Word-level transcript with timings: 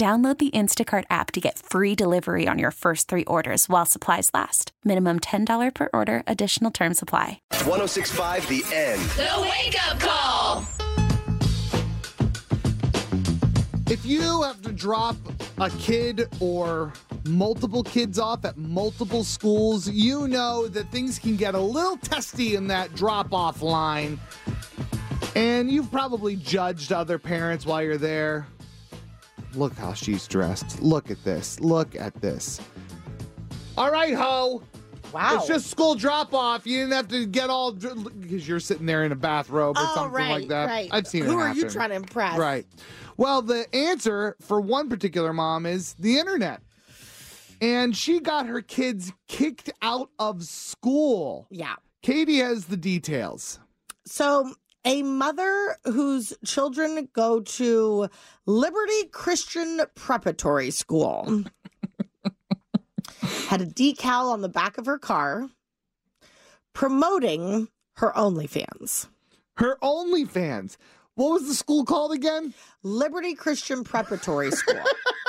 Download 0.00 0.38
the 0.38 0.50
Instacart 0.52 1.04
app 1.10 1.30
to 1.32 1.42
get 1.42 1.58
free 1.58 1.94
delivery 1.94 2.48
on 2.48 2.58
your 2.58 2.70
first 2.70 3.06
three 3.06 3.24
orders 3.24 3.68
while 3.68 3.84
supplies 3.84 4.30
last. 4.32 4.72
Minimum 4.82 5.20
$10 5.20 5.74
per 5.74 5.90
order, 5.92 6.22
additional 6.26 6.70
term 6.70 6.94
supply. 6.94 7.42
1065 7.50 8.48
The 8.48 8.64
End. 8.74 9.02
The 9.10 9.42
Wake 9.42 9.76
Up 9.86 10.00
Call. 10.00 10.64
If 13.90 14.06
you 14.06 14.40
have 14.40 14.62
to 14.62 14.72
drop 14.72 15.16
a 15.58 15.68
kid 15.68 16.28
or 16.40 16.94
multiple 17.26 17.82
kids 17.82 18.18
off 18.18 18.46
at 18.46 18.56
multiple 18.56 19.22
schools, 19.22 19.86
you 19.86 20.26
know 20.28 20.66
that 20.68 20.90
things 20.90 21.18
can 21.18 21.36
get 21.36 21.54
a 21.54 21.60
little 21.60 21.98
testy 21.98 22.54
in 22.54 22.68
that 22.68 22.94
drop 22.94 23.34
off 23.34 23.60
line. 23.60 24.18
And 25.36 25.70
you've 25.70 25.90
probably 25.90 26.36
judged 26.36 26.90
other 26.90 27.18
parents 27.18 27.66
while 27.66 27.82
you're 27.82 27.98
there. 27.98 28.46
Look 29.54 29.74
how 29.74 29.94
she's 29.94 30.26
dressed. 30.28 30.80
Look 30.80 31.10
at 31.10 31.22
this. 31.24 31.58
Look 31.60 31.96
at 31.96 32.14
this. 32.20 32.60
All 33.76 33.90
right, 33.90 34.14
ho. 34.14 34.62
Wow. 35.12 35.36
It's 35.36 35.48
just 35.48 35.70
school 35.70 35.94
drop 35.94 36.32
off. 36.34 36.66
You 36.66 36.78
didn't 36.78 36.92
have 36.92 37.08
to 37.08 37.26
get 37.26 37.50
all 37.50 37.72
because 37.72 38.46
you're 38.46 38.60
sitting 38.60 38.86
there 38.86 39.04
in 39.04 39.12
a 39.12 39.16
bathrobe 39.16 39.76
or 39.76 39.82
oh, 39.82 39.94
something 39.94 40.12
right, 40.12 40.30
like 40.30 40.48
that. 40.48 40.66
Right. 40.66 40.88
I've 40.92 41.06
seen 41.06 41.24
it. 41.24 41.26
Who 41.26 41.38
are 41.38 41.52
you 41.52 41.68
trying 41.68 41.90
to 41.90 41.96
impress? 41.96 42.38
Right. 42.38 42.66
Well, 43.16 43.42
the 43.42 43.66
answer 43.74 44.36
for 44.40 44.60
one 44.60 44.88
particular 44.88 45.32
mom 45.32 45.66
is 45.66 45.94
the 45.94 46.18
internet. 46.18 46.62
And 47.60 47.94
she 47.94 48.20
got 48.20 48.46
her 48.46 48.62
kids 48.62 49.12
kicked 49.28 49.70
out 49.82 50.10
of 50.18 50.42
school. 50.44 51.46
Yeah. 51.50 51.74
Katie 52.02 52.38
has 52.38 52.66
the 52.66 52.76
details. 52.76 53.58
So, 54.06 54.54
a 54.84 55.02
mother 55.02 55.76
whose 55.84 56.32
children 56.44 57.08
go 57.12 57.40
to 57.40 58.08
Liberty 58.46 59.06
Christian 59.12 59.82
Preparatory 59.94 60.70
School 60.70 61.44
had 63.48 63.60
a 63.60 63.66
decal 63.66 64.32
on 64.32 64.40
the 64.40 64.48
back 64.48 64.78
of 64.78 64.86
her 64.86 64.98
car 64.98 65.48
promoting 66.72 67.68
her 67.94 68.12
OnlyFans. 68.12 69.08
Her 69.56 69.76
OnlyFans. 69.82 70.76
What 71.14 71.32
was 71.32 71.48
the 71.48 71.54
school 71.54 71.84
called 71.84 72.12
again? 72.12 72.54
Liberty 72.82 73.34
Christian 73.34 73.84
Preparatory 73.84 74.50
School. 74.50 74.82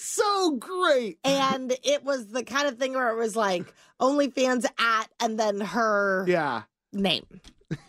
That's 0.00 0.08
so 0.14 0.56
great. 0.56 1.18
and 1.24 1.72
it 1.82 2.04
was 2.04 2.28
the 2.28 2.42
kind 2.44 2.66
of 2.68 2.78
thing 2.78 2.94
where 2.94 3.10
it 3.10 3.16
was 3.16 3.36
like 3.36 3.72
OnlyFans 4.00 4.64
at 4.78 5.08
and 5.20 5.38
then 5.38 5.60
her 5.60 6.24
Yeah. 6.28 6.62
name. 6.92 7.26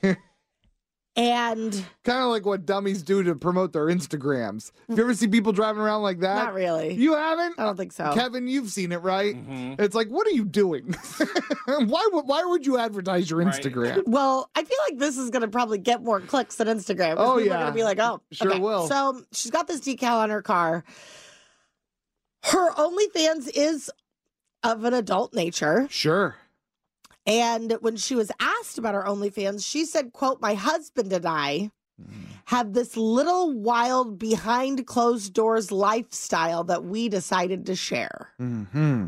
and 1.17 1.73
Kind 2.03 2.23
of 2.23 2.29
like 2.29 2.45
what 2.45 2.65
dummies 2.65 3.03
do 3.03 3.21
to 3.23 3.35
promote 3.35 3.73
their 3.73 3.87
Instagrams. 3.87 4.71
Have 4.87 4.97
you 4.97 5.03
ever 5.03 5.13
see 5.13 5.27
people 5.27 5.51
driving 5.51 5.81
around 5.81 6.03
like 6.03 6.19
that? 6.21 6.35
not 6.45 6.53
really. 6.53 6.93
You 6.93 7.15
haven't? 7.15 7.59
I 7.59 7.65
don't 7.65 7.75
think 7.77 7.91
so. 7.91 8.13
Kevin, 8.13 8.47
you've 8.47 8.69
seen 8.69 8.91
it, 8.91 9.01
right? 9.01 9.35
Mm-hmm. 9.35 9.81
It's 9.81 9.93
like, 9.95 10.07
what 10.07 10.25
are 10.27 10.31
you 10.31 10.45
doing? 10.45 10.95
why 11.65 12.09
would 12.13 12.25
why 12.27 12.43
would 12.45 12.65
you 12.65 12.77
advertise 12.77 13.29
your 13.29 13.39
Instagram? 13.39 14.03
Well, 14.11 14.49
I 14.55 14.63
feel 14.63 14.77
like 14.89 14.99
this 14.99 15.17
is 15.17 15.29
going 15.29 15.41
to 15.41 15.47
probably 15.47 15.77
get 15.77 16.01
more 16.03 16.19
clicks 16.21 16.55
than 16.55 16.67
Instagram. 16.67 17.15
Oh, 17.17 17.37
people 17.37 17.39
are 17.39 17.41
yeah. 17.41 17.59
going 17.59 17.67
to 17.67 17.73
be 17.73 17.83
like, 17.83 17.99
oh, 17.99 18.21
Sure 18.31 18.51
okay. 18.51 18.59
will. 18.59 18.87
So 18.87 19.21
she's 19.31 19.51
got 19.51 19.67
this 19.67 19.81
decal 19.81 20.15
on 20.17 20.29
her 20.29 20.41
car. 20.41 20.83
Her 22.43 22.71
OnlyFans 22.71 23.49
is 23.53 23.91
of 24.63 24.83
an 24.83 24.93
adult 24.93 25.33
nature. 25.33 25.87
Sure. 25.89 26.35
And 27.25 27.77
when 27.81 27.97
she 27.97 28.15
was 28.15 28.31
asked 28.39 28.77
about 28.77 28.95
her 28.95 29.03
OnlyFans, 29.03 29.65
she 29.67 29.85
said, 29.85 30.11
quote, 30.11 30.41
my 30.41 30.55
husband 30.55 31.13
and 31.13 31.25
I 31.25 31.71
have 32.45 32.73
this 32.73 32.97
little 32.97 33.53
wild 33.53 34.17
behind 34.17 34.87
closed 34.87 35.33
doors 35.33 35.71
lifestyle 35.71 36.63
that 36.63 36.83
we 36.83 37.09
decided 37.09 37.67
to 37.67 37.75
share. 37.75 38.29
Mm-hmm. 38.41 39.05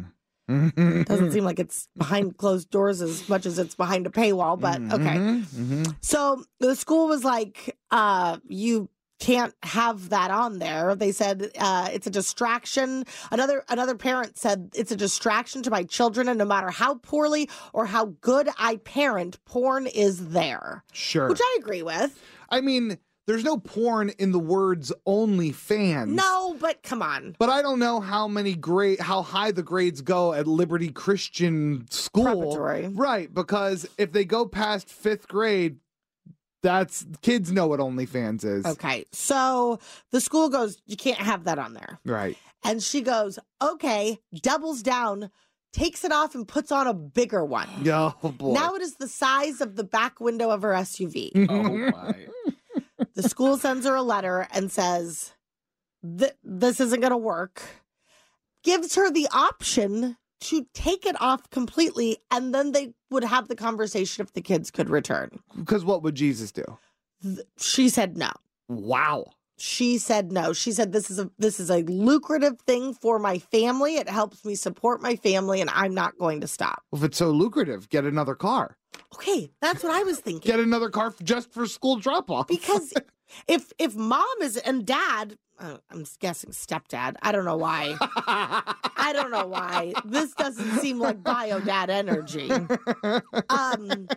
Mm-hmm. 0.50 1.02
Doesn't 1.04 1.32
seem 1.32 1.44
like 1.44 1.60
it's 1.60 1.88
behind 1.98 2.38
closed 2.38 2.70
doors 2.70 3.02
as 3.02 3.28
much 3.30 3.46
as 3.46 3.58
it's 3.58 3.76
behind 3.76 4.06
a 4.06 4.10
paywall, 4.10 4.60
but 4.60 4.80
okay. 4.80 5.18
Mm-hmm. 5.18 5.84
So 6.02 6.44
the 6.60 6.76
school 6.76 7.08
was 7.08 7.24
like, 7.24 7.76
uh, 7.90 8.38
you 8.48 8.90
can't 9.20 9.54
have 9.64 10.10
that 10.10 10.32
on 10.32 10.60
there. 10.60 10.96
They 10.96 11.12
said 11.12 11.52
uh, 11.58 11.90
it's 11.94 12.08
a 12.08 12.10
distraction. 12.12 13.06
Another 13.32 13.64
another 13.70 13.96
parent 13.96 14.38
said 14.38 14.72
it's 14.76 14.92
a 14.92 14.96
distraction 14.98 15.64
to 15.64 15.72
my 15.72 15.84
children, 15.84 16.28
and 16.28 16.38
no 16.38 16.46
matter 16.46 16.70
how 16.70 16.96
poorly 16.96 17.50
or 17.74 17.86
how 17.86 18.06
good 18.22 18.50
I 18.58 18.78
parent, 18.78 19.44
porn 19.46 19.88
is 19.88 20.30
there, 20.30 20.84
Sure. 20.92 21.30
which 21.30 21.40
I 21.42 21.58
agree 21.60 21.84
with. 21.84 22.20
I 22.50 22.62
mean, 22.62 22.98
there's 23.26 23.46
no 23.46 23.58
porn 23.58 24.10
in 24.20 24.34
the 24.34 24.40
words 24.40 24.92
only 25.06 25.54
fans. 25.54 26.12
No, 26.12 26.58
but 26.60 26.84
come 26.84 27.02
on, 27.02 27.36
But 27.40 27.50
I 27.50 27.62
don't 27.62 27.80
know 27.80 28.02
how 28.02 28.28
many 28.28 28.54
grade 28.56 29.00
how 29.00 29.22
high 29.22 29.52
the 29.52 29.64
grades 29.64 30.02
go 30.02 30.34
at 30.34 30.46
Liberty 30.48 30.90
Christian 30.90 31.86
School. 31.90 32.26
Preparatory. 32.26 32.88
Right, 32.90 33.34
because 33.34 33.88
if 33.98 34.12
they 34.12 34.26
go 34.26 34.46
past 34.46 34.90
fifth 34.90 35.30
grade, 35.30 35.78
that's 36.64 37.06
kids 37.22 37.52
know 37.52 37.68
what 37.68 37.80
OnlyFans 37.80 38.44
is. 38.44 38.66
okay. 38.66 39.06
So 39.12 39.80
the 40.12 40.20
school 40.22 40.50
goes, 40.50 40.82
you 40.88 40.98
can't 40.98 41.20
have 41.20 41.44
that 41.44 41.60
on 41.60 41.74
there, 41.74 42.00
Right. 42.06 42.36
and 42.64 42.82
she 42.82 43.02
goes, 43.02 43.38
okay, 43.62 44.20
doubles 44.42 44.82
down. 44.82 45.30
Takes 45.74 46.04
it 46.06 46.12
off 46.12 46.36
and 46.36 46.48
puts 46.48 46.72
on 46.72 46.86
a 46.86 46.94
bigger 46.94 47.44
one. 47.44 47.68
Oh 47.88 48.14
boy. 48.38 48.54
Now 48.54 48.76
it 48.76 48.82
is 48.84 48.96
the 48.98 49.08
size 49.08 49.60
of 49.60 49.76
the 49.76 49.84
back 49.84 50.20
window 50.20 50.50
of 50.52 50.62
her 50.62 50.70
SUV. 50.74 51.32
Oh, 51.50 51.66
oh 51.66 51.92
my. 51.92 52.16
the 53.16 53.24
school 53.24 53.58
sends 53.58 53.86
her 53.88 53.96
a 53.96 54.04
letter 54.04 54.48
and 54.52 54.72
says, 54.72 55.34
This 56.04 56.80
isn't 56.80 57.00
going 57.00 57.10
to 57.12 57.18
work. 57.18 57.62
Gives 58.64 58.94
her 58.96 59.10
the 59.12 59.28
option 59.34 60.16
to 60.44 60.66
take 60.74 61.06
it 61.06 61.20
off 61.22 61.50
completely, 61.50 62.18
and 62.32 62.54
then 62.54 62.72
they 62.72 62.94
would 63.10 63.24
have 63.24 63.48
the 63.48 63.56
conversation 63.56 64.24
if 64.24 64.34
the 64.34 64.42
kids 64.42 64.72
could 64.72 64.90
return. 64.90 65.40
Because 65.58 65.84
what 65.86 66.04
would 66.04 66.16
Jesus 66.16 66.52
do? 66.52 66.64
She 67.58 67.90
said 67.90 68.18
no. 68.18 68.32
Wow. 68.68 69.32
She 69.58 69.98
said 69.98 70.32
no. 70.32 70.52
She 70.52 70.72
said 70.72 70.92
this 70.92 71.10
is 71.12 71.20
a 71.20 71.30
this 71.38 71.60
is 71.60 71.70
a 71.70 71.84
lucrative 71.84 72.60
thing 72.62 72.94
for 72.94 73.20
my 73.20 73.38
family. 73.38 73.96
It 73.96 74.10
helps 74.10 74.44
me 74.44 74.56
support 74.56 75.02
my 75.02 75.16
family, 75.16 75.62
and 75.62 75.70
I'm 75.70 75.94
not 75.94 76.18
going 76.18 76.42
to 76.42 76.48
stop. 76.48 76.84
If 76.92 77.04
it's 77.04 77.18
so 77.18 77.30
lucrative, 77.30 77.88
get 77.90 78.04
another 78.04 78.36
car. 78.36 78.78
Okay, 79.14 79.52
that's 79.62 79.84
what 79.84 79.94
I 79.94 80.04
was 80.04 80.20
thinking. 80.20 80.50
Get 80.52 80.60
another 80.60 80.90
car 80.90 81.14
just 81.24 81.54
for 81.54 81.68
school 81.68 81.98
drop 81.98 82.32
off. 82.32 82.48
because 82.48 82.94
if 83.48 83.72
if 83.78 83.96
mom 83.96 84.26
is 84.42 84.58
and 84.58 84.86
dad 84.86 85.38
uh, 85.60 85.78
i'm 85.92 86.06
guessing 86.20 86.52
stepdad 86.52 87.16
i 87.22 87.32
don't 87.32 87.46
know 87.46 87.58
why. 87.58 87.96
I 89.06 89.12
don't 89.14 89.32
know 89.32 89.48
why. 89.48 89.94
This 90.06 90.34
doesn't 90.34 90.80
seem 90.80 91.00
like 91.00 91.24
bio 91.24 91.60
dad 91.60 91.90
energy. 91.90 92.50
Um 93.50 94.08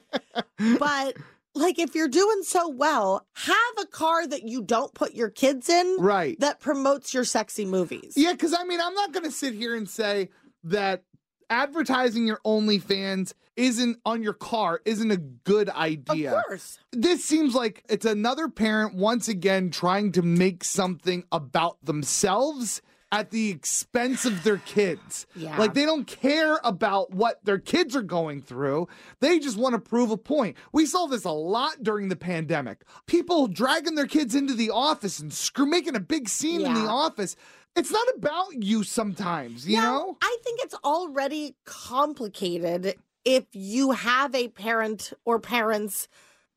but 0.78 1.16
like 1.54 1.78
if 1.78 1.94
you're 1.94 2.08
doing 2.08 2.42
so 2.42 2.68
well 2.68 3.26
have 3.34 3.56
a 3.80 3.86
car 3.86 4.26
that 4.26 4.44
you 4.44 4.62
don't 4.62 4.94
put 4.94 5.14
your 5.14 5.30
kids 5.30 5.68
in 5.68 5.96
right. 5.98 6.38
that 6.40 6.60
promotes 6.60 7.12
your 7.12 7.24
sexy 7.24 7.64
movies. 7.64 8.14
Yeah, 8.16 8.32
because 8.32 8.54
I 8.54 8.64
mean, 8.64 8.80
I'm 8.80 8.94
not 8.94 9.12
going 9.12 9.24
to 9.24 9.32
sit 9.32 9.54
here 9.54 9.74
and 9.74 9.88
say 9.88 10.30
that 10.64 11.02
advertising 11.50 12.26
your 12.26 12.40
OnlyFans 12.44 13.32
isn't 13.56 13.98
on 14.04 14.22
your 14.22 14.34
car 14.34 14.81
isn't 14.84 15.10
a 15.10 15.16
good 15.16 15.70
idea. 15.70 16.37
Of 16.37 16.44
course. 16.44 16.78
This 16.93 17.25
seems 17.25 17.54
like 17.54 17.82
it's 17.88 18.04
another 18.04 18.48
parent 18.48 18.94
once 18.94 19.28
again 19.28 19.70
trying 19.70 20.12
to 20.12 20.22
make 20.22 20.62
something 20.62 21.25
about 21.32 21.82
themselves 21.84 22.82
at 23.12 23.31
the 23.31 23.50
expense 23.50 24.25
of 24.25 24.43
their 24.43 24.58
kids. 24.58 25.26
Yeah. 25.34 25.56
Like 25.56 25.75
they 25.75 25.84
don't 25.84 26.06
care 26.06 26.58
about 26.64 27.12
what 27.12 27.43
their 27.44 27.58
kids 27.58 27.94
are 27.94 28.02
going 28.02 28.42
through. 28.42 28.88
They 29.20 29.38
just 29.38 29.56
want 29.56 29.75
to 29.75 29.78
prove 29.78 30.10
a 30.10 30.16
point. 30.16 30.56
We 30.72 30.87
saw 30.87 31.06
this 31.06 31.25
a 31.25 31.31
lot 31.31 31.82
during 31.82 32.08
the 32.08 32.16
pandemic. 32.16 32.82
People 33.06 33.46
dragging 33.46 33.94
their 33.94 34.06
kids 34.06 34.34
into 34.34 34.54
the 34.54 34.70
office 34.70 35.20
and 35.20 35.32
screw 35.32 35.66
making 35.66 35.96
a 35.96 36.00
big 36.00 36.28
scene 36.28 36.62
in 36.62 36.75
the 36.75 36.88
office. 36.88 37.37
It's 37.76 37.90
not 37.90 38.06
about 38.17 38.62
you 38.62 38.82
sometimes, 38.82 39.69
you 39.69 39.76
Now, 39.76 39.99
know? 39.99 40.19
I 40.23 40.37
think 40.43 40.61
it's 40.62 40.75
already 40.82 41.56
complicated 41.64 42.94
if 43.25 43.44
you 43.52 43.90
have 43.90 44.34
a 44.34 44.49
parent 44.49 45.12
or 45.25 45.38
parents 45.38 46.08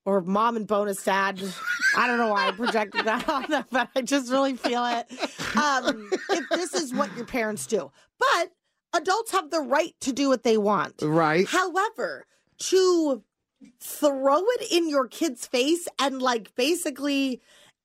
or 0.06 0.22
mom 0.22 0.56
and 0.56 0.66
bonus 0.66 1.04
dad. 1.04 1.42
I 1.98 2.08
don't 2.08 2.18
know 2.18 2.30
why 2.30 2.48
I 2.48 2.52
projected 2.52 3.06
that 3.06 3.28
on 3.28 3.46
them, 3.50 3.66
but 3.72 3.90
I 3.96 4.02
just 4.02 4.32
really 4.32 4.56
feel 4.56 4.86
it. 4.86 5.12
Um, 5.58 6.10
if 6.30 6.48
this 6.50 6.74
is 6.74 6.94
what 6.94 7.14
your 7.18 7.26
parents 7.26 7.68
do, 7.68 7.92
but 8.18 8.52
adults 8.94 9.32
have 9.32 9.52
the 9.52 9.60
right 9.60 9.94
to 10.02 10.14
do 10.14 10.30
what 10.30 10.44
they 10.44 10.58
want. 10.58 11.02
Right. 11.02 11.46
However, 11.48 12.26
to 12.60 13.24
throw 13.82 14.40
it 14.40 14.72
in 14.72 14.90
your 14.90 15.08
kid's 15.08 15.46
face 15.46 15.88
and 16.00 16.22
like 16.22 16.56
basically 16.56 17.42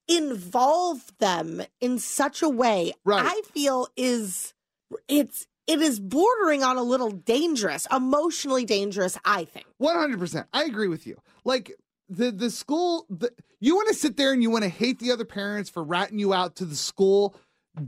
involve 0.09 1.13
them 1.19 1.63
in 1.81 1.99
such 1.99 2.43
a 2.43 2.49
way, 2.49 2.93
Right. 3.05 3.25
I 3.25 3.43
feel 3.53 3.89
is 3.97 4.55
it's 5.09 5.47
it 5.67 5.81
is 5.81 5.99
bordering 5.99 6.63
on 6.63 6.77
a 6.77 6.83
little 6.83 7.11
dangerous, 7.11 7.87
emotionally 7.91 8.65
dangerous, 8.65 9.19
I 9.25 9.45
think. 9.45 9.67
One 9.79 9.97
hundred 9.97 10.19
percent. 10.19 10.47
I 10.53 10.65
agree 10.65 10.89
with 10.89 11.07
you. 11.07 11.17
Like 11.45 11.73
the 12.09 12.31
the 12.31 12.51
school, 12.51 13.07
the, 13.09 13.31
you 13.61 13.75
want 13.75 13.89
to 13.89 13.95
sit 13.95 14.17
there 14.17 14.33
and 14.33 14.43
you 14.43 14.51
want 14.51 14.65
to 14.65 14.69
hate 14.71 14.99
the 14.99 15.11
other 15.11 15.25
parents 15.25 15.71
for 15.71 15.83
ratting 15.83 16.19
you 16.19 16.35
out 16.35 16.57
to 16.57 16.65
the 16.67 16.77
school. 16.77 17.35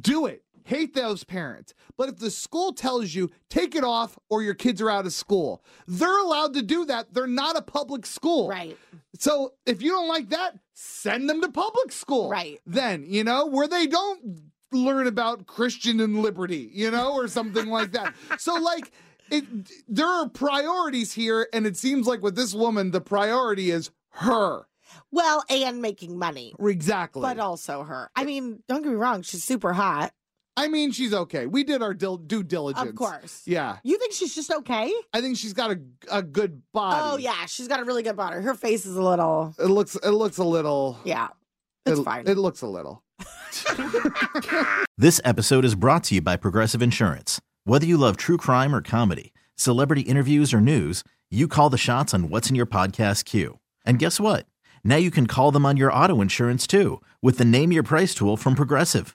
Do 0.00 0.26
it. 0.26 0.42
Hate 0.66 0.94
those 0.94 1.22
parents. 1.22 1.74
But 1.96 2.08
if 2.08 2.16
the 2.16 2.28
school 2.28 2.72
tells 2.72 3.14
you 3.14 3.30
take 3.48 3.76
it 3.76 3.84
off 3.84 4.18
or 4.28 4.42
your 4.42 4.54
kids 4.54 4.82
are 4.82 4.90
out 4.90 5.06
of 5.06 5.12
school, 5.12 5.62
they're 5.86 6.18
allowed 6.18 6.54
to 6.54 6.62
do 6.62 6.84
that. 6.86 7.14
They're 7.14 7.28
not 7.28 7.56
a 7.56 7.62
public 7.62 8.04
school. 8.04 8.48
Right. 8.48 8.76
So 9.16 9.52
if 9.64 9.80
you 9.80 9.90
don't 9.90 10.08
like 10.08 10.30
that, 10.30 10.58
send 10.74 11.30
them 11.30 11.40
to 11.42 11.48
public 11.50 11.92
school. 11.92 12.28
Right. 12.28 12.58
Then, 12.66 13.04
you 13.06 13.22
know, 13.22 13.46
where 13.46 13.68
they 13.68 13.86
don't 13.86 14.50
learn 14.72 15.06
about 15.06 15.46
Christian 15.46 16.00
and 16.00 16.20
liberty, 16.20 16.68
you 16.74 16.90
know, 16.90 17.14
or 17.14 17.28
something 17.28 17.68
like 17.68 17.92
that. 17.92 18.12
So 18.40 18.54
like 18.54 18.90
it 19.30 19.44
there 19.86 20.08
are 20.08 20.28
priorities 20.28 21.12
here 21.12 21.46
and 21.52 21.64
it 21.64 21.76
seems 21.76 22.08
like 22.08 22.22
with 22.22 22.34
this 22.34 22.54
woman 22.54 22.90
the 22.90 23.00
priority 23.00 23.70
is 23.70 23.92
her. 24.10 24.66
Well, 25.10 25.44
and 25.48 25.80
making 25.80 26.18
money. 26.18 26.54
Exactly. 26.58 27.22
But 27.22 27.38
also 27.38 27.82
her. 27.84 28.10
I 28.16 28.24
mean, 28.24 28.62
don't 28.68 28.82
get 28.82 28.90
me 28.90 28.96
wrong, 28.96 29.22
she's 29.22 29.44
super 29.44 29.72
hot. 29.72 30.12
I 30.56 30.68
mean, 30.68 30.90
she's 30.90 31.12
okay. 31.12 31.46
We 31.46 31.64
did 31.64 31.82
our 31.82 31.92
dil- 31.92 32.16
due 32.16 32.42
diligence. 32.42 32.88
Of 32.88 32.94
course. 32.94 33.42
Yeah. 33.44 33.76
You 33.84 33.98
think 33.98 34.12
she's 34.12 34.34
just 34.34 34.50
okay? 34.50 34.92
I 35.12 35.20
think 35.20 35.36
she's 35.36 35.52
got 35.52 35.72
a, 35.72 35.80
a 36.10 36.22
good 36.22 36.62
body. 36.72 37.00
Oh 37.02 37.18
yeah, 37.18 37.44
she's 37.46 37.68
got 37.68 37.80
a 37.80 37.84
really 37.84 38.02
good 38.02 38.16
body. 38.16 38.40
Her 38.40 38.54
face 38.54 38.86
is 38.86 38.96
a 38.96 39.02
little 39.02 39.54
It 39.58 39.66
looks 39.66 39.96
it 39.96 40.10
looks 40.10 40.38
a 40.38 40.44
little 40.44 40.98
yeah. 41.04 41.28
It's 41.84 42.00
it, 42.00 42.04
fine. 42.04 42.26
It 42.26 42.38
looks 42.38 42.62
a 42.62 42.66
little. 42.66 43.02
This 44.98 45.20
episode 45.24 45.66
is 45.66 45.74
brought 45.74 46.04
to 46.04 46.14
you 46.14 46.22
by 46.22 46.36
Progressive 46.36 46.80
Insurance. 46.80 47.38
Whether 47.64 47.84
you 47.84 47.98
love 47.98 48.16
true 48.16 48.38
crime 48.38 48.74
or 48.74 48.80
comedy, 48.80 49.34
celebrity 49.54 50.00
interviews 50.00 50.54
or 50.54 50.60
news, 50.62 51.04
you 51.30 51.48
call 51.48 51.68
the 51.68 51.76
shots 51.76 52.14
on 52.14 52.30
what's 52.30 52.48
in 52.48 52.56
your 52.56 52.64
podcast 52.64 53.26
queue. 53.26 53.58
And 53.84 53.98
guess 53.98 54.18
what? 54.18 54.46
Now 54.82 54.96
you 54.96 55.10
can 55.10 55.26
call 55.26 55.52
them 55.52 55.66
on 55.66 55.76
your 55.76 55.92
auto 55.92 56.22
insurance 56.22 56.66
too 56.66 57.02
with 57.20 57.36
the 57.36 57.44
Name 57.44 57.72
Your 57.72 57.82
Price 57.82 58.14
tool 58.14 58.38
from 58.38 58.54
Progressive. 58.54 59.14